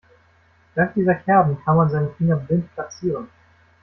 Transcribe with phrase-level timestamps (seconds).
[0.75, 3.27] Dank dieser Kerben kann man seine Finger blind platzieren.